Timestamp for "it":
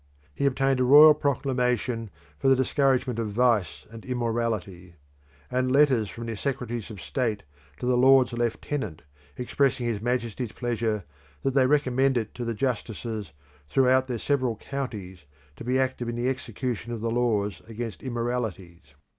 12.17-12.33